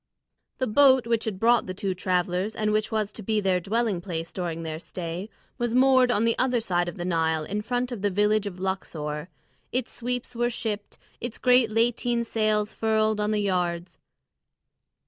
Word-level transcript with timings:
The 0.57 0.65
boat 0.65 1.05
which 1.05 1.25
had 1.25 1.39
brought 1.39 1.67
the 1.67 1.75
two 1.75 1.93
travellers, 1.93 2.55
and 2.55 2.71
which 2.71 2.91
was 2.91 3.13
to 3.13 3.21
be 3.21 3.39
their 3.39 3.59
dwelling 3.59 3.99
during 4.33 4.63
their 4.63 4.79
stay, 4.79 5.29
was 5.59 5.75
moored 5.75 6.09
on 6.09 6.25
the 6.25 6.35
other 6.39 6.59
side 6.59 6.89
of 6.89 6.95
the 6.97 7.05
Nile 7.05 7.43
in 7.43 7.61
front 7.61 7.91
of 7.91 8.01
the 8.01 8.09
village 8.09 8.47
of 8.47 8.59
Luxor. 8.59 9.29
Its 9.71 9.91
sweeps 9.93 10.35
were 10.35 10.49
shipped, 10.49 10.97
its 11.19 11.37
great 11.37 11.69
lateen 11.69 12.23
sails 12.23 12.73
furled 12.73 13.19
on 13.19 13.29
the 13.29 13.41
yards. 13.41 13.99